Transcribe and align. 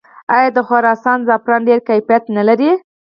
آیا 0.35 0.49
د 0.55 0.59
خراسان 0.67 1.19
زعفران 1.27 1.61
ډیر 1.69 1.79
کیفیت 1.89 2.23
نلري؟ 2.35 2.71